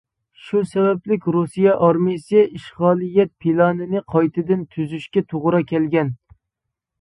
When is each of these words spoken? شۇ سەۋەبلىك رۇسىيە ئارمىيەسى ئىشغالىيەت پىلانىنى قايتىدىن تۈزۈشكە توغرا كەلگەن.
شۇ 0.43 0.59
سەۋەبلىك 0.67 1.27
رۇسىيە 1.35 1.75
ئارمىيەسى 1.87 2.41
ئىشغالىيەت 2.59 3.31
پىلانىنى 3.45 4.03
قايتىدىن 4.15 4.65
تۈزۈشكە 4.73 5.25
توغرا 5.35 5.63
كەلگەن. 5.75 6.11